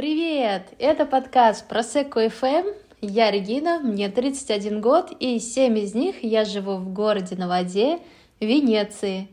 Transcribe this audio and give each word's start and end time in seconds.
Привет! 0.00 0.62
Это 0.78 1.04
подкаст 1.04 1.68
про 1.68 1.82
Секу 1.82 2.20
FM. 2.20 2.74
Я 3.02 3.30
Регина, 3.30 3.80
мне 3.80 4.08
31 4.08 4.80
год, 4.80 5.12
и 5.20 5.38
7 5.38 5.78
из 5.78 5.94
них 5.94 6.24
я 6.24 6.46
живу 6.46 6.76
в 6.76 6.90
городе 6.90 7.36
на 7.36 7.46
воде, 7.46 7.98
Венеции. 8.40 9.28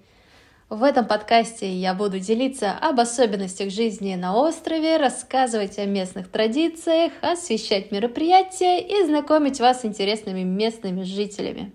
В 0.68 0.84
этом 0.84 1.06
подкасте 1.06 1.72
я 1.72 1.94
буду 1.94 2.20
делиться 2.20 2.74
об 2.74 3.00
особенностях 3.00 3.70
жизни 3.70 4.16
на 4.16 4.36
острове, 4.36 4.98
рассказывать 4.98 5.80
о 5.80 5.86
местных 5.86 6.30
традициях, 6.30 7.14
освещать 7.22 7.94
мероприятия 7.94 8.82
и 8.82 9.06
знакомить 9.06 9.62
вас 9.62 9.84
с 9.84 9.86
интересными 9.86 10.44
местными 10.44 11.04
жителями. 11.04 11.72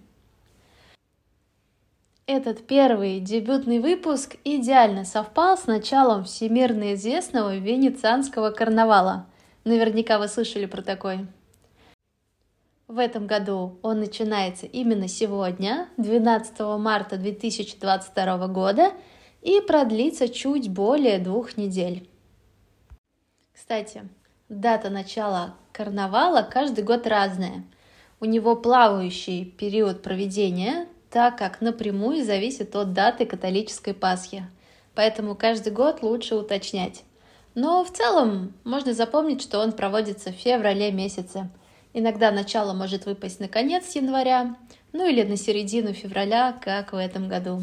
Этот 2.35 2.67
первый 2.67 3.21
дебютный 3.21 3.79
выпуск 3.79 4.37
идеально 4.43 5.05
совпал 5.05 5.59
с 5.59 5.67
началом 5.67 6.25
всемирно 6.25 6.95
известного 6.95 7.59
венецианского 7.59 8.53
карнавала. 8.53 9.27
Наверняка 9.65 10.19
вы 10.19 10.29
слышали 10.29 10.65
про 10.65 10.81
такой. 10.81 11.27
В 12.89 12.99
этом 12.99 13.27
году 13.27 13.79
он 13.83 14.01
начинается 14.01 14.65
именно 14.65 15.09
сегодня, 15.09 15.91
12 15.99 16.59
марта 16.79 17.19
2022 17.19 18.49
года, 18.49 18.93
и 19.43 19.61
продлится 19.61 20.27
чуть 20.31 20.71
более 20.71 21.19
двух 21.19 21.59
недель. 21.59 22.09
Кстати, 23.53 24.09
дата 24.49 24.89
начала 24.89 25.55
карнавала 25.71 26.41
каждый 26.41 26.83
год 26.83 27.07
разная. 27.07 27.63
У 28.21 28.25
него 28.25 28.57
плавающий 28.57 29.45
период 29.45 30.01
проведения, 30.01 30.87
так 31.13 31.37
как 31.37 31.61
напрямую 31.61 32.25
зависит 32.25 32.75
от 32.75 32.95
даты 32.95 33.27
католической 33.27 33.93
Пасхи. 33.93 34.47
Поэтому 34.95 35.35
каждый 35.35 35.73
год 35.73 36.03
лучше 36.03 36.35
уточнять. 36.37 37.05
Но 37.55 37.85
в 37.85 37.93
целом 37.93 38.55
можно 38.65 38.95
запомнить, 38.95 39.43
что 39.43 39.59
он 39.61 39.73
проводится 39.73 40.31
в 40.31 40.37
феврале 40.37 40.91
месяце. 40.91 41.51
Иногда 41.93 42.31
начало 42.31 42.73
может 42.73 43.05
выпасть 43.05 43.41
на 43.41 43.49
конец 43.49 43.95
января, 43.95 44.57
ну 44.93 45.07
или 45.07 45.23
на 45.23 45.37
середину 45.37 45.93
февраля, 45.93 46.59
как 46.65 46.95
в 46.95 46.97
этом 46.97 47.29
году. 47.29 47.63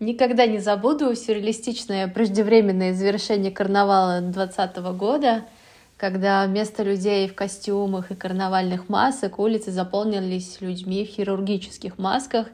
Никогда 0.00 0.46
не 0.46 0.58
забуду 0.58 1.14
сюрреалистичное 1.14 2.08
преждевременное 2.08 2.92
завершение 2.92 3.50
карнавала 3.50 4.20
2020 4.20 4.76
года– 4.98 5.46
когда 6.00 6.46
вместо 6.46 6.82
людей 6.82 7.28
в 7.28 7.34
костюмах 7.34 8.10
и 8.10 8.14
карнавальных 8.14 8.88
масок 8.88 9.38
улицы 9.38 9.70
заполнились 9.70 10.62
людьми 10.62 11.04
в 11.04 11.08
хирургических 11.08 11.98
масках 11.98 12.46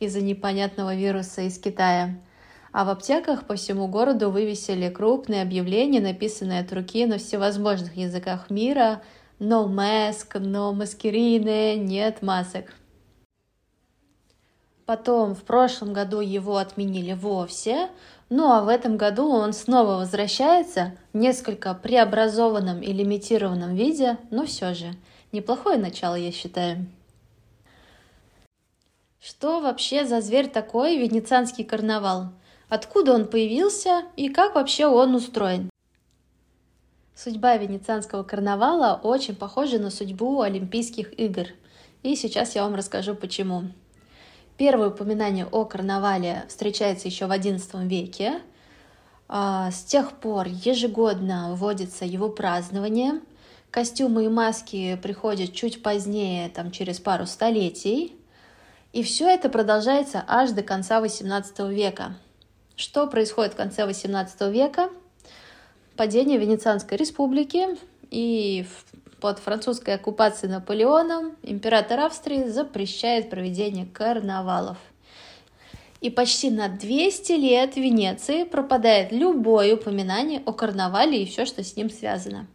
из-за 0.00 0.22
непонятного 0.22 0.94
вируса 0.94 1.42
из 1.42 1.58
Китая. 1.58 2.18
А 2.72 2.86
в 2.86 2.88
аптеках 2.88 3.46
по 3.46 3.56
всему 3.56 3.88
городу 3.88 4.30
вывесили 4.30 4.88
крупные 4.88 5.42
объявления, 5.42 6.00
написанные 6.00 6.60
от 6.60 6.72
руки 6.72 7.04
на 7.04 7.18
всевозможных 7.18 7.94
языках 7.94 8.48
мира 8.48 9.02
«No 9.38 9.68
mask», 9.68 10.40
«No 10.40 10.72
маскирины», 10.72 11.76
«Нет 11.76 12.22
масок». 12.22 12.72
Потом 14.86 15.34
в 15.34 15.42
прошлом 15.42 15.92
году 15.92 16.20
его 16.20 16.56
отменили 16.56 17.12
вовсе, 17.12 17.90
ну 18.36 18.50
а 18.50 18.62
в 18.62 18.68
этом 18.68 18.96
году 18.96 19.30
он 19.30 19.52
снова 19.52 19.92
возвращается 19.92 20.96
в 21.12 21.16
несколько 21.16 21.72
преобразованном 21.72 22.82
и 22.82 22.92
лимитированном 22.92 23.76
виде, 23.76 24.18
но 24.32 24.44
все 24.44 24.74
же 24.74 24.96
неплохое 25.30 25.78
начало, 25.78 26.16
я 26.16 26.32
считаю. 26.32 26.84
Что 29.20 29.60
вообще 29.60 30.04
за 30.04 30.20
зверь 30.20 30.48
такой 30.48 30.98
венецианский 30.98 31.62
карнавал? 31.62 32.32
Откуда 32.68 33.14
он 33.14 33.28
появился 33.28 34.02
и 34.16 34.28
как 34.28 34.56
вообще 34.56 34.86
он 34.86 35.14
устроен? 35.14 35.70
Судьба 37.14 37.56
венецианского 37.56 38.24
карнавала 38.24 38.98
очень 39.00 39.36
похожа 39.36 39.78
на 39.78 39.90
судьбу 39.90 40.40
Олимпийских 40.40 41.16
игр. 41.20 41.46
И 42.02 42.16
сейчас 42.16 42.56
я 42.56 42.64
вам 42.64 42.74
расскажу 42.74 43.14
почему. 43.14 43.66
Первое 44.56 44.88
упоминание 44.88 45.46
о 45.46 45.64
карнавале 45.64 46.44
встречается 46.48 47.08
еще 47.08 47.26
в 47.26 47.30
XI 47.32 47.86
веке. 47.88 48.40
А, 49.26 49.72
с 49.72 49.82
тех 49.82 50.12
пор 50.12 50.46
ежегодно 50.46 51.54
вводится 51.56 52.04
его 52.04 52.28
празднование. 52.28 53.20
Костюмы 53.72 54.26
и 54.26 54.28
маски 54.28 54.96
приходят 55.02 55.52
чуть 55.52 55.82
позднее, 55.82 56.48
там, 56.50 56.70
через 56.70 57.00
пару 57.00 57.26
столетий. 57.26 58.16
И 58.92 59.02
все 59.02 59.28
это 59.28 59.48
продолжается 59.48 60.24
аж 60.28 60.52
до 60.52 60.62
конца 60.62 61.00
XVIII 61.00 61.74
века. 61.74 62.16
Что 62.76 63.08
происходит 63.08 63.54
в 63.54 63.56
конце 63.56 63.82
XVIII 63.82 64.52
века? 64.52 64.90
Падение 65.96 66.38
Венецианской 66.38 66.96
республики 66.96 67.76
и 68.12 68.64
под 69.24 69.38
французской 69.38 69.94
оккупацией 69.94 70.52
Наполеоном 70.52 71.34
император 71.42 72.00
Австрии 72.00 72.44
запрещает 72.44 73.30
проведение 73.30 73.86
карнавалов. 73.86 74.76
И 76.02 76.10
почти 76.10 76.50
на 76.50 76.68
200 76.68 77.32
лет 77.32 77.72
в 77.72 77.78
Венеции 77.78 78.44
пропадает 78.44 79.12
любое 79.12 79.76
упоминание 79.76 80.42
о 80.44 80.52
карнавале 80.52 81.22
и 81.22 81.24
все, 81.24 81.46
что 81.46 81.64
с 81.64 81.74
ним 81.74 81.88
связано. 81.88 82.46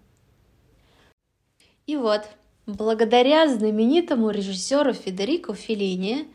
И 1.87 1.95
вот, 1.95 2.21
благодаря 2.67 3.47
знаменитому 3.47 4.29
режиссеру 4.29 4.93
Федерико 4.93 5.55
Феллини, 5.55 6.27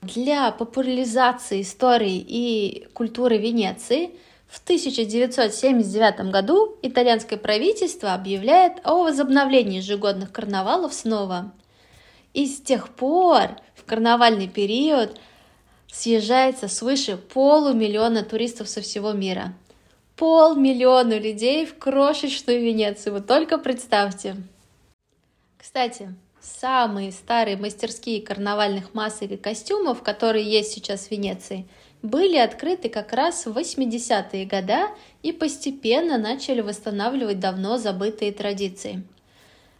для 0.00 0.50
популяризации 0.52 1.60
истории 1.60 2.16
и 2.16 2.88
культуры 2.94 3.36
Венеции– 3.36 4.12
в 4.48 4.62
1979 4.62 6.30
году 6.30 6.76
итальянское 6.82 7.36
правительство 7.36 8.14
объявляет 8.14 8.74
о 8.84 9.02
возобновлении 9.02 9.78
ежегодных 9.78 10.32
карнавалов 10.32 10.94
снова. 10.94 11.52
И 12.32 12.46
с 12.46 12.60
тех 12.60 12.90
пор 12.90 13.56
в 13.74 13.84
карнавальный 13.84 14.48
период 14.48 15.18
съезжается 15.90 16.68
свыше 16.68 17.16
полумиллиона 17.16 18.22
туристов 18.22 18.68
со 18.68 18.80
всего 18.80 19.12
мира. 19.12 19.54
Полмиллиона 20.16 21.18
людей 21.18 21.66
в 21.66 21.76
крошечную 21.78 22.62
Венецию, 22.62 23.14
вы 23.14 23.20
только 23.20 23.58
представьте. 23.58 24.36
Кстати, 25.58 26.14
самые 26.40 27.12
старые 27.12 27.56
мастерские 27.56 28.22
карнавальных 28.22 28.94
масок 28.94 29.32
и 29.32 29.36
костюмов, 29.36 30.02
которые 30.02 30.44
есть 30.44 30.72
сейчас 30.72 31.08
в 31.08 31.10
Венеции– 31.10 31.66
были 32.06 32.36
открыты 32.36 32.88
как 32.88 33.12
раз 33.12 33.46
в 33.46 33.56
80-е 33.56 34.46
годы 34.46 34.94
и 35.22 35.32
постепенно 35.32 36.18
начали 36.18 36.60
восстанавливать 36.60 37.40
давно 37.40 37.78
забытые 37.78 38.32
традиции. 38.32 39.02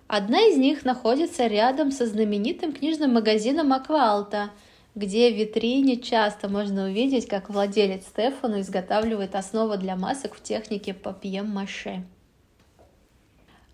Одна 0.09 0.41
из 0.42 0.56
них 0.56 0.84
находится 0.84 1.47
рядом 1.47 1.91
со 1.91 2.06
знаменитым 2.06 2.72
книжным 2.72 3.14
магазином 3.14 3.72
«Аквалта», 3.72 4.50
где 4.94 5.31
в 5.31 5.37
витрине 5.37 5.98
часто 5.98 6.48
можно 6.48 6.84
увидеть, 6.84 7.26
как 7.26 7.50
владелец 7.50 8.06
Стефану 8.06 8.60
изготавливает 8.60 9.34
основу 9.34 9.76
для 9.76 9.94
масок 9.94 10.34
в 10.34 10.43
технике 10.43 10.94
папье-маше. 10.94 12.04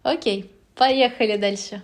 Окей, 0.02 0.50
поехали 0.74 1.36
дальше. 1.36 1.80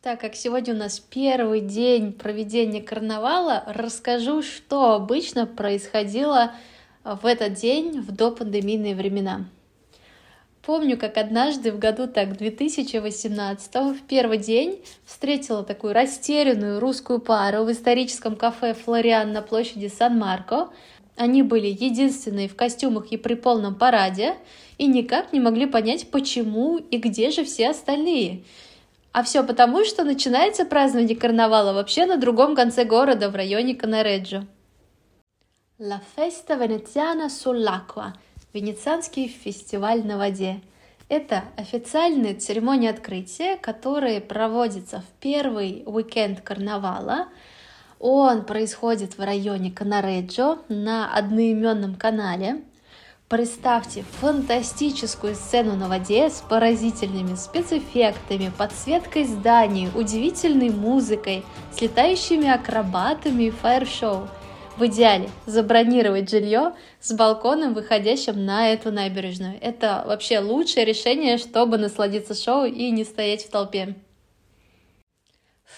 Так 0.00 0.20
как 0.20 0.36
сегодня 0.36 0.74
у 0.74 0.76
нас 0.76 1.00
первый 1.00 1.60
день 1.60 2.12
проведения 2.12 2.80
карнавала, 2.80 3.64
расскажу, 3.66 4.42
что 4.42 4.92
обычно 4.92 5.44
происходило 5.44 6.52
в 7.02 7.26
этот 7.26 7.54
день 7.54 8.00
в 8.00 8.12
допандемийные 8.12 8.94
времена. 8.94 9.46
Помню, 10.62 10.96
как 10.96 11.16
однажды 11.16 11.72
в 11.72 11.80
году 11.80 12.06
так 12.06 12.36
2018 12.36 13.74
в 13.74 14.06
первый 14.06 14.38
день 14.38 14.80
встретила 15.04 15.64
такую 15.64 15.94
растерянную 15.94 16.78
русскую 16.78 17.18
пару 17.18 17.64
в 17.64 17.72
историческом 17.72 18.36
кафе 18.36 18.74
«Флориан» 18.74 19.32
на 19.32 19.42
площади 19.42 19.88
Сан-Марко. 19.88 20.68
Они 21.16 21.42
были 21.42 21.66
единственные 21.66 22.48
в 22.48 22.54
костюмах 22.54 23.10
и 23.10 23.16
при 23.16 23.34
полном 23.34 23.74
параде 23.74 24.36
и 24.76 24.86
никак 24.86 25.32
не 25.32 25.40
могли 25.40 25.66
понять, 25.66 26.08
почему 26.12 26.76
и 26.76 26.98
где 26.98 27.32
же 27.32 27.44
все 27.44 27.70
остальные– 27.70 28.44
а 29.18 29.24
все 29.24 29.42
потому, 29.42 29.84
что 29.84 30.04
начинается 30.04 30.64
празднование 30.64 31.16
карнавала 31.16 31.72
вообще 31.72 32.06
на 32.06 32.18
другом 32.18 32.54
конце 32.54 32.84
города, 32.84 33.30
в 33.30 33.34
районе 33.34 33.74
Канареджо. 33.74 34.46
La 35.80 36.00
Festa 36.16 36.56
Veneziana 36.56 37.26
sull'Acqua– 37.26 38.12
Венецианский 38.52 39.26
фестиваль 39.26 40.06
на 40.06 40.18
воде. 40.18 40.60
Это 41.08 41.42
официальная 41.56 42.36
церемония 42.36 42.90
открытия, 42.90 43.56
которая 43.56 44.20
проводится 44.20 45.00
в 45.00 45.20
первый 45.20 45.82
уикенд 45.84 46.40
карнавала. 46.42 47.26
Он 47.98 48.44
происходит 48.44 49.18
в 49.18 49.20
районе 49.20 49.72
Канареджо 49.72 50.58
на 50.68 51.12
одноименном 51.12 51.96
канале– 51.96 52.62
Представьте 53.28 54.06
фантастическую 54.22 55.34
сцену 55.34 55.76
на 55.76 55.86
воде 55.86 56.30
с 56.30 56.42
поразительными 56.48 57.34
спецэффектами, 57.34 58.50
подсветкой 58.56 59.24
зданий, 59.24 59.90
удивительной 59.94 60.70
музыкой, 60.70 61.44
с 61.70 61.78
летающими 61.82 62.48
акробатами 62.48 63.44
и 63.44 63.50
фаер-шоу. 63.50 64.28
в 64.78 64.86
идеале 64.86 65.28
забронировать 65.44 66.30
жилье 66.30 66.72
с 67.00 67.12
балконом, 67.12 67.74
выходящим 67.74 68.46
на 68.46 68.72
эту 68.72 68.90
набережную. 68.92 69.58
Это 69.60 70.04
вообще 70.06 70.38
лучшее 70.38 70.86
решение, 70.86 71.36
чтобы 71.36 71.76
насладиться 71.76 72.34
шоу 72.34 72.64
и 72.64 72.90
не 72.90 73.04
стоять 73.04 73.44
в 73.44 73.50
толпе. 73.50 73.94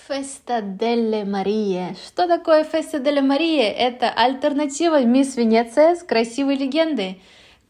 Феста 0.07 0.61
делле 0.63 1.25
Мария. 1.25 1.97
Что 2.07 2.29
такое 2.29 2.63
Феста 2.63 3.01
делле 3.01 3.23
Мария? 3.23 3.71
Это 3.71 4.09
альтернатива 4.11 5.03
Мисс 5.03 5.37
Венеция 5.37 5.97
с 5.97 6.05
красивой 6.05 6.57
легендой. 6.57 7.21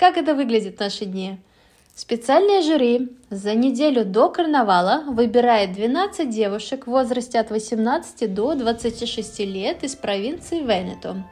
Как 0.00 0.16
это 0.16 0.34
выглядит 0.34 0.78
в 0.78 0.80
наши 0.80 1.04
дни? 1.04 1.38
Специальное 1.94 2.62
жюри 2.62 3.10
за 3.28 3.54
неделю 3.54 4.06
до 4.06 4.30
карнавала 4.30 5.04
выбирает 5.06 5.74
12 5.74 6.30
девушек 6.30 6.86
в 6.86 6.90
возрасте 6.90 7.38
от 7.38 7.50
18 7.50 8.32
до 8.32 8.54
26 8.54 9.40
лет 9.40 9.84
из 9.84 9.96
провинции 9.96 10.60
Венето. 10.60 11.22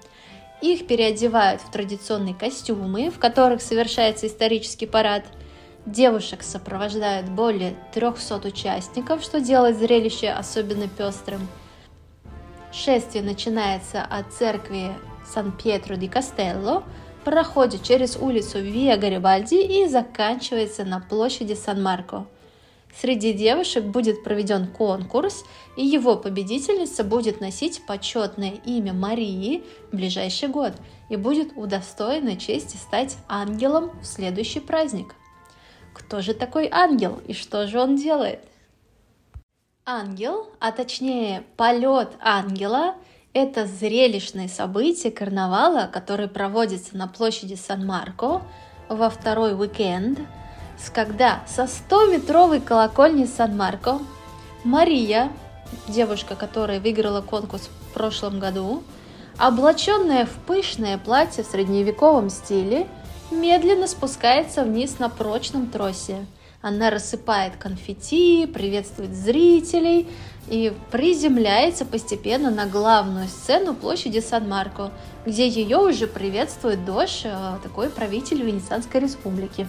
Их 0.61 0.87
переодевают 0.87 1.63
в 1.63 1.71
традиционные 1.71 2.35
костюмы, 2.35 3.09
в 3.09 3.19
которых 3.19 3.63
совершается 3.63 4.27
исторический 4.27 4.87
парад– 4.87 5.25
Девушек 5.87 6.43
сопровождают 6.43 7.31
более 7.31 7.75
300 7.95 8.49
участников, 8.49 9.23
что 9.23 9.41
делает 9.41 9.79
зрелище 9.79 10.29
особенно 10.29 10.87
пестрым. 10.87 11.49
Шествие 12.73 13.25
начинается 13.25 14.03
от 14.03 14.31
церкви 14.35 14.91
Сан-Пьетро-ди-Кастелло, 15.33 16.85
проходит 17.29 17.83
через 17.83 18.17
улицу 18.17 18.59
Виа 18.59 18.97
Гарибальди 18.97 19.57
и 19.57 19.87
заканчивается 19.87 20.87
на 20.87 20.99
площади 20.99 21.53
Сан-Марко. 21.53 22.27
Среди 22.99 23.35
девушек 23.35 23.85
будет 23.85 24.25
проведен 24.25 24.67
конкурс, 24.67 25.45
и 25.77 25.85
его 25.85 26.17
победительница 26.17 27.05
будет 27.05 27.43
носить 27.43 27.83
почетное 27.87 28.53
имя 28.65 28.95
Марии 28.95 29.63
в 29.93 29.97
ближайший 29.97 30.49
год 30.49 30.73
и 31.11 31.17
будет 31.17 31.53
удостоена 31.55 32.37
чести 32.37 32.79
стать 32.79 33.19
ангелом 33.29 33.91
в 34.01 34.07
следующий 34.07 34.61
праздник. 34.61 35.15
Кто 35.93 36.23
же 36.23 36.33
такой 36.33 36.67
ангел 36.73 37.21
и 37.27 37.35
что 37.35 37.67
же 37.67 37.79
он 37.79 37.97
делает? 37.97 38.41
Ангел, 39.85 40.47
а 40.61 40.73
точнее 40.73 41.45
полет 41.59 42.09
ангела, 42.21 42.95
это 43.33 43.67
зрелищное 43.67 44.49
событие 44.49 45.13
карнавала, 45.13 45.89
которое 45.93 46.29
проводится 46.29 46.97
на 46.97 47.09
площади 47.09 47.55
Сан-Марко 47.55 48.43
во 48.89 49.11
второй 49.11 49.55
уикенд, 49.55 50.19
с 50.79 50.91
когда 50.91 51.43
со 51.47 51.65
100-метровой 51.65 52.61
колокольни 52.61 53.27
Сан-Марко 53.27 53.99
Мария, 54.65 55.31
девушка, 55.89 56.37
которая 56.37 56.81
выиграла 56.81 57.21
конкурс 57.21 57.69
в 57.91 57.95
прошлом 57.95 58.39
году, 58.39 58.83
облаченная 59.37 60.27
в 60.27 60.33
пышное 60.47 60.99
платье 60.99 61.45
в 61.45 61.47
средневековом 61.47 62.31
стиле– 62.31 62.87
медленно 63.31 63.87
спускается 63.87 64.65
вниз 64.65 64.99
на 64.99 65.09
прочном 65.09 65.69
тросе. 65.69 66.27
Она 66.61 66.91
рассыпает 66.91 67.57
конфетти, 67.57 68.47
приветствует 68.47 69.15
зрителей 69.15 70.09
и 70.51 70.73
приземляется 70.91 71.85
постепенно 71.85 72.51
на 72.51 72.67
главную 72.67 73.29
сцену 73.29 73.75
площади 73.75 74.21
Сан-Марко, 74.21 74.91
где 75.27 75.47
ее 75.47 75.79
уже 75.79 76.07
приветствует 76.07 76.85
дождь, 76.85 77.23
э, 77.25 77.57
такой 77.63 77.91
правитель 77.91 78.43
Венецианской 78.43 79.01
республики. 79.01 79.69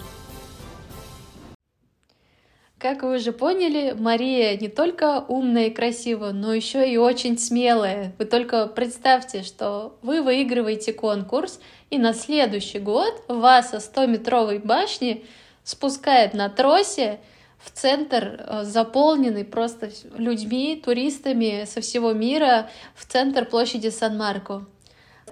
Как 2.80 3.02
вы 3.02 3.16
уже 3.16 3.32
поняли, 3.32 3.94
Мария 3.98 4.56
не 4.56 4.68
только 4.68 5.22
умная 5.28 5.66
и 5.66 5.70
красивая, 5.70 6.32
но 6.32 6.54
еще 6.54 6.90
и 6.90 6.96
очень 6.96 7.38
смелая. 7.38 8.14
Вы 8.18 8.24
только 8.24 8.66
представьте, 8.68 9.42
что 9.42 9.98
вы 10.00 10.22
выигрываете 10.22 10.94
конкурс, 10.94 11.60
и 11.90 11.98
на 11.98 12.14
следующий 12.14 12.78
год 12.78 13.22
вас 13.28 13.68
со 13.68 13.76
100-метровой 13.76 14.60
башни 14.60 15.26
спускает 15.62 16.32
на 16.32 16.48
тросе 16.48 17.20
в 17.62 17.70
центр, 17.70 18.44
э, 18.46 18.64
заполненный 18.64 19.44
просто 19.44 19.90
людьми, 20.16 20.80
туристами 20.82 21.64
со 21.66 21.80
всего 21.80 22.12
мира, 22.12 22.70
в 22.94 23.04
центр 23.06 23.44
площади 23.44 23.88
Сан-Марко. 23.88 24.64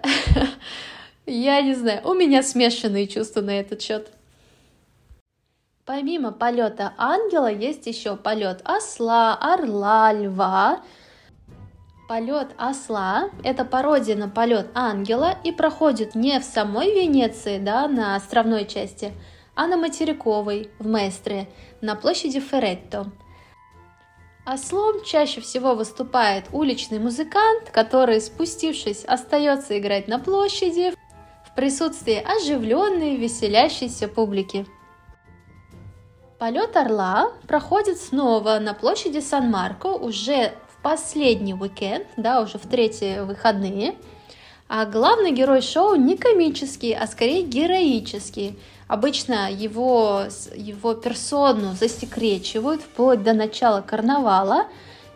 Я 1.26 1.60
не 1.62 1.74
знаю, 1.74 2.00
у 2.04 2.14
меня 2.14 2.42
смешанные 2.42 3.06
чувства 3.06 3.40
на 3.40 3.58
этот 3.58 3.82
счет. 3.82 4.10
Помимо 5.84 6.32
полета 6.32 6.92
ангела 6.98 7.50
есть 7.50 7.86
еще 7.86 8.16
полет 8.16 8.60
осла, 8.64 9.34
орла, 9.34 10.12
льва. 10.12 10.82
Полет 12.08 12.48
осла– 12.58 13.30
это 13.44 13.64
пародия 13.64 14.16
на 14.16 14.28
полет 14.28 14.68
ангела 14.74 15.34
и 15.44 15.52
проходит 15.52 16.14
не 16.14 16.40
в 16.40 16.44
самой 16.44 16.94
Венеции, 16.94 17.58
да, 17.58 17.88
на 17.88 18.16
островной 18.16 18.66
части, 18.66 19.12
а 19.58 19.66
на 19.66 19.76
материковой, 19.76 20.70
в 20.78 20.86
Местре, 20.86 21.48
на 21.80 21.96
площади 21.96 22.38
Ферретто. 22.38 23.10
Ослом 24.46 25.02
чаще 25.04 25.40
всего 25.40 25.74
выступает 25.74 26.44
уличный 26.52 27.00
музыкант, 27.00 27.68
который, 27.72 28.20
спустившись, 28.20 29.04
остается 29.04 29.76
играть 29.76 30.06
на 30.06 30.20
площади 30.20 30.94
в 31.44 31.56
присутствии 31.56 32.22
оживленной, 32.24 33.16
веселящейся 33.16 34.06
публики. 34.06 34.64
Полет 36.38 36.76
орла 36.76 37.32
проходит 37.48 37.98
снова 37.98 38.60
на 38.60 38.74
площади 38.74 39.18
Сан-Марко 39.18 39.88
уже 39.88 40.52
в 40.68 40.80
последний 40.84 41.54
уикенд, 41.54 42.06
да, 42.16 42.42
уже 42.42 42.58
в 42.58 42.68
третьи 42.68 43.24
выходные. 43.24 43.96
А 44.68 44.86
главный 44.86 45.32
герой 45.32 45.62
шоу 45.62 45.96
не 45.96 46.16
комический, 46.16 46.92
а 46.94 47.08
скорее 47.08 47.42
героический. 47.42 48.56
Обычно 48.88 49.52
его, 49.52 50.24
его 50.56 50.94
персону 50.94 51.74
засекречивают 51.74 52.82
вплоть 52.82 53.22
до 53.22 53.34
начала 53.34 53.80
карнавала 53.80 54.66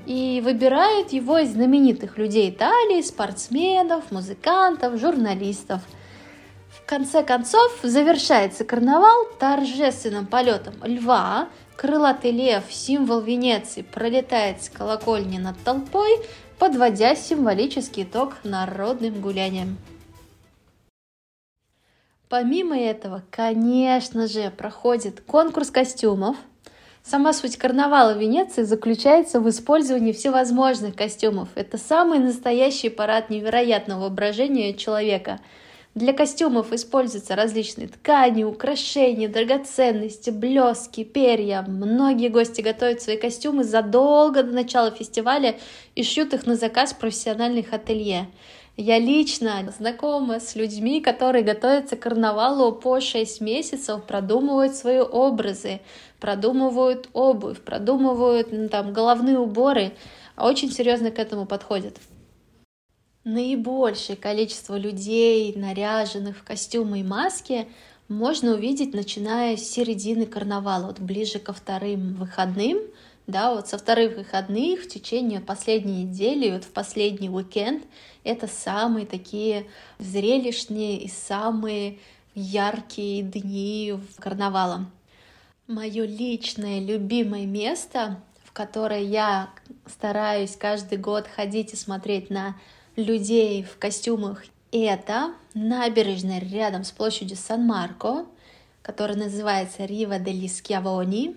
и 0.07 0.41
выбирают 0.45 1.13
его 1.13 1.39
из 1.39 1.53
знаменитых 1.53 2.19
людей 2.19 2.51
Италии, 2.51 3.03
спортсменов, 3.03 4.11
музыкантов, 4.11 5.01
журналистов– 5.01 5.81
в 6.83 6.87
конце 6.87 7.23
концов, 7.23 7.79
завершается 7.83 8.65
карнавал 8.65 9.27
торжественным 9.39 10.27
полетом 10.27 10.75
льва. 10.83 11.49
Крылатый 11.77 12.33
лев, 12.33 12.65
символ 12.71 13.21
Венеции, 13.21 13.83
пролетает 13.83 14.63
с 14.63 14.69
колокольни 14.69 15.39
над 15.39 15.59
толпой, 15.65 16.11
подводя 16.59 17.15
символический 17.15 18.03
итог 18.05 18.35
народным 18.45 19.21
гуляниям. 19.21 19.79
Помимо 22.33 22.79
этого, 22.81 23.23
конечно 23.31 24.27
же, 24.27 24.51
проходит 24.57 25.21
конкурс 25.21 25.71
костюмов. 25.71 26.35
Сама 27.03 27.35
суть 27.35 27.59
карнавала 27.59 28.15
в 28.15 28.19
Венеции 28.19 28.63
заключается 28.63 29.39
в 29.39 29.51
использовании 29.51 30.13
всевозможных 30.13 30.97
костюмов. 30.97 31.51
Это 31.57 31.77
самый 31.77 32.21
настоящий 32.21 32.89
парад 32.89 33.29
невероятного 33.29 34.05
воображения 34.05 34.73
человека– 34.73 35.41
для 35.95 36.15
костюмов 36.15 36.73
используются 36.73 37.37
различные 37.37 37.87
ткани, 37.87 38.45
украшения, 38.45 39.29
драгоценности, 39.29 40.31
блески, 40.31 41.05
перья. 41.05 41.63
Многие 41.69 42.29
гости 42.29 42.63
готовят 42.63 43.03
свои 43.03 43.19
костюмы 43.19 43.63
задолго 43.63 44.43
до 44.43 44.53
начала 44.53 44.91
фестиваля 44.91 45.59
и 45.95 46.03
шьют 46.03 46.33
их 46.33 46.47
на 46.47 46.57
заказ 46.57 46.95
профессиональных 46.95 47.75
ателье. 47.75 48.29
Я 48.77 48.99
лично 48.99 49.71
знакома 49.77 50.41
с 50.41 50.55
людьми, 50.55 51.03
которые 51.03 51.45
готовятся 51.45 51.95
к 51.95 52.01
карнавалу 52.01 52.73
по 52.73 53.01
6 53.01 53.43
месяцев, 53.43 54.03
продумывают 54.05 54.75
свои 54.75 55.01
образы, 55.01 55.81
продумывают 56.19 57.11
обувь, 57.13 57.61
продумывают 57.61 58.49
ну, 58.51 58.71
там, 58.71 58.95
головные 58.95 59.39
уборы, 59.39 59.93
очень 60.39 60.73
серьезно 60.73 61.11
к 61.11 61.19
этому 61.19 61.45
подходят. 61.45 61.99
Наибольшее 63.25 64.17
количество 64.17 64.77
людей, 64.77 65.53
наряженных 65.55 66.39
в 66.39 66.43
костюмы 66.43 67.01
и 67.01 67.05
маски, 67.05 67.69
можно 68.09 68.55
увидеть, 68.55 68.95
начиная 68.95 69.59
с 69.59 69.69
середины 69.69 70.25
карнавала, 70.25 70.87
вот 70.87 70.99
ближе 70.99 71.39
ко 71.39 71.53
вторым 71.53 72.15
выходным, 72.15 72.79
да, 73.27 73.55
вот 73.55 73.69
со 73.69 73.79
вторых 73.79 74.17
выходных 74.17 74.83
в 74.83 74.89
течение 74.89 75.41
последней 75.41 76.05
недели, 76.05 76.51
вот 76.51 76.65
в 76.65 76.73
последний 76.73 77.31
уикенд, 77.31 77.85
это 78.25 78.47
самые 78.47 79.07
такие 79.07 79.67
зрелищные 79.99 80.99
и 80.99 81.09
самые 81.09 81.99
яркие 82.35 83.23
дни 83.23 83.95
карнавала. 84.19 84.87
Мое 85.69 86.05
личное 86.05 86.81
любимое 86.81 87.47
место, 87.47 88.21
в 88.45 88.53
которое 88.53 89.03
я 89.03 89.51
стараюсь 89.87 90.57
каждый 90.57 90.99
год 90.99 91.27
ходить 91.27 91.73
и 91.73 91.77
смотреть 91.77 92.29
на 92.29 92.57
людей 92.97 93.63
в 93.63 93.79
костюмах. 93.79 94.45
Это 94.73 95.35
набережная 95.55 96.41
рядом 96.41 96.85
с 96.85 96.91
площадью 96.91 97.37
Сан-Марко, 97.37 98.27
которая 98.83 99.17
называется 99.17 99.85
Рива 99.85 100.19
дели 100.19 100.49
Скьявони. 100.49 101.37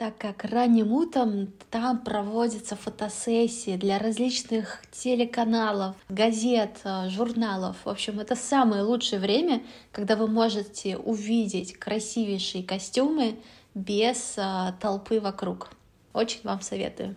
Так 0.00 0.16
как 0.16 0.44
ранним 0.44 0.92
утром 0.94 1.52
там 1.68 1.98
проводятся 1.98 2.74
фотосессии 2.74 3.76
для 3.76 3.98
различных 3.98 4.82
телеканалов, 4.90 5.94
газет, 6.08 6.80
э, 6.84 7.10
журналов. 7.10 7.76
В 7.84 7.88
общем, 7.90 8.18
это 8.18 8.34
самое 8.34 8.82
лучшее 8.82 9.20
время, 9.20 9.62
когда 9.92 10.16
вы 10.16 10.26
можете 10.26 10.96
увидеть 10.96 11.74
красивейшие 11.74 12.64
костюмы 12.64 13.36
без 13.74 14.38
э, 14.38 14.72
толпы 14.80 15.20
вокруг. 15.20 15.68
Очень 16.14 16.40
вам 16.44 16.62
советую. 16.62 17.14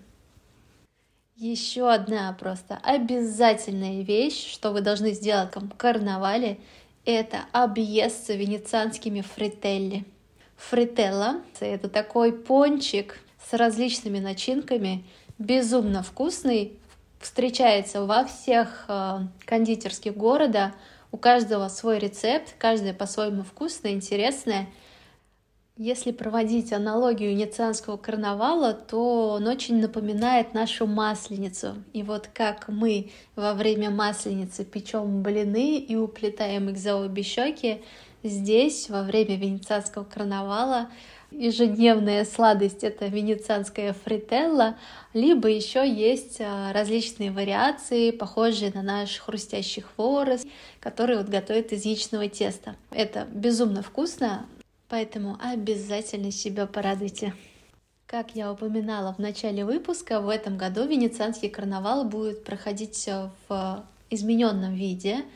Еще 1.38 1.90
одна 1.90 2.36
просто 2.38 2.78
обязательная 2.84 4.04
вещь, 4.04 4.52
что 4.52 4.74
вы 4.74 4.82
должны 4.82 5.13
сделать 5.13 5.56
в 5.56 5.70
карнавале, 5.78 6.60
это 7.06 7.46
объесться 7.54 8.34
венецианскими 8.34 9.22
фрителли. 9.22 10.04
Фрителла— 10.70 11.41
это 11.60 11.89
такой 11.89 12.32
пончик 12.32 13.20
с 13.50 13.53
различными 13.53 14.20
начинками, 14.20 15.03
безумно 15.38 16.03
вкусный, 16.03 16.79
встречается 17.20 18.05
во 18.05 18.25
всех 18.25 18.86
э, 18.88 19.20
кондитерских 19.46 20.15
города. 20.15 20.74
У 21.12 21.17
каждого 21.17 21.67
свой 21.67 22.00
рецепт, 22.00 22.55
каждая 22.58 22.93
по-своему 22.93 23.43
вкусная, 23.43 23.91
интересная. 23.91 24.67
Если 25.75 26.12
проводить 26.12 26.72
аналогию 26.72 27.32
венецианского 27.32 27.98
карнавала, 27.98 28.74
то 28.74 29.32
он 29.32 29.48
очень 29.48 29.82
напоминает 29.82 30.53
нашу 30.53 30.88
масленицу. 30.88 31.84
И 31.93 32.03
вот 32.03 32.29
как 32.34 32.67
мы 32.67 33.12
во 33.36 33.53
время 33.53 33.89
масленицы 33.89 34.63
печем 34.63 35.24
блины 35.24 35.77
и 35.77 35.96
уплетаем 35.96 36.70
их 36.70 36.77
за 36.77 36.96
обе 36.96 37.24
щеки, 37.24 37.82
Здесь 38.24 38.89
во 38.89 39.03
время 39.03 39.36
венецианского 39.36 40.06
карнавала 40.06 40.89
ежедневная 41.30 42.24
сладость— 42.24 42.82
это 42.84 43.08
венецианская 43.08 43.92
фрителла, 43.92 44.77
либо 45.13 45.50
еще 45.50 45.86
есть 45.86 46.39
а, 46.39 46.72
различные 46.72 47.32
вариации, 47.32 48.12
похожие 48.12 48.72
на 48.74 48.82
наш 48.82 49.18
хрустящий 49.18 49.82
хворост, 49.82 50.48
который 50.80 51.18
вот 51.18 51.27
готовят 51.27 51.74
из 51.74 51.84
яичного 51.84 52.30
теста. 52.30 52.77
Это 52.92 53.27
безумно 53.30 53.84
вкусно, 53.84 54.46
поэтому 54.88 55.38
обязательно 55.44 56.32
себя 56.32 56.65
порадуйте. 56.65 57.34
Как 58.06 58.36
я 58.36 58.53
упоминала 58.53 59.13
в 59.13 59.20
начале 59.20 59.65
выпуска, 59.65 60.22
в 60.22 60.30
этом 60.30 60.58
году 60.58 60.88
венецианский 60.88 61.50
карнавал 61.50 62.06
будет 62.06 62.46
проходить 62.46 63.10
в 63.50 63.84
измененном 64.10 64.75
виде— 64.75 65.25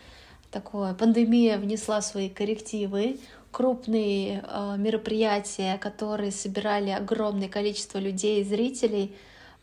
такое. 0.51 0.94
Пандемия 0.94 1.58
внесла 1.58 2.01
свои 2.01 2.30
коррективы. 2.30 3.20
Крупные 3.51 4.44
э, 4.48 4.75
мероприятия, 4.77 5.77
которые 5.77 6.32
собирали 6.32 6.89
огромное 6.89 7.50
количество 7.50 7.98
людей 7.98 8.42
и 8.42 8.44
зрителей, 8.44 9.16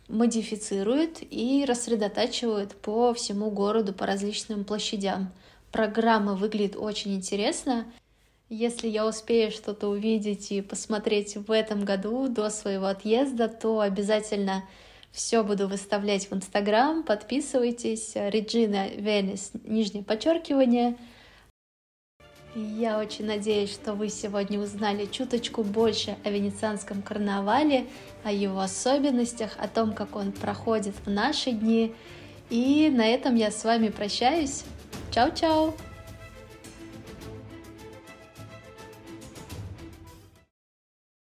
модифицируют 0.08 1.18
и 1.30 1.64
рассредотачивают 1.66 2.74
по 2.74 3.14
всему 3.14 3.50
городу, 3.50 3.92
по 3.92 4.06
различным 4.06 4.64
площадям. 4.64 5.30
Программа 5.70 6.34
выглядит 6.34 6.76
очень 6.76 7.14
интересно. 7.14 7.86
Если 8.48 8.88
я 8.88 9.06
успею 9.06 9.50
что-то 9.50 9.88
увидеть 9.88 10.52
и 10.52 10.60
посмотреть 10.60 11.36
в 11.36 11.50
этом 11.50 11.84
году 11.84 12.28
до 12.28 12.50
своего 12.50 12.86
отъезда, 12.86 13.48
то 13.48 13.80
обязательно 13.80 14.64
все 15.14 15.44
буду 15.44 15.68
выставлять 15.68 16.28
в 16.28 16.34
Инстаграм. 16.34 17.04
Подписывайтесь. 17.04 18.12
Реджина 18.16 18.88
Венес, 18.88 19.52
нижнее 19.62 20.02
подчеркивание. 20.02 20.96
Я 22.56 22.98
очень 22.98 23.26
надеюсь, 23.26 23.72
что 23.72 23.94
вы 23.94 24.08
сегодня 24.08 24.60
узнали 24.60 25.06
чуточку 25.06 25.62
больше 25.62 26.16
о 26.24 26.30
венецианском 26.30 27.00
карнавале, 27.00 27.86
о 28.24 28.32
его 28.32 28.60
особенностях, 28.60 29.52
о 29.58 29.68
том, 29.68 29.92
как 29.92 30.16
он 30.16 30.32
проходит 30.32 30.94
в 31.04 31.10
наши 31.10 31.52
дни. 31.52 31.94
И 32.50 32.90
на 32.92 33.06
этом 33.06 33.36
я 33.36 33.50
с 33.50 33.64
вами 33.64 33.88
прощаюсь. 33.88 34.64
Чао-чао! 35.12 35.74